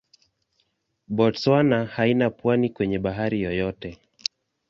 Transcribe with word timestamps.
Botswana 1.15 1.85
haina 1.85 2.29
pwani 2.29 2.69
kwenye 2.69 2.99
bahari 2.99 3.41
yoyote. 3.41 3.99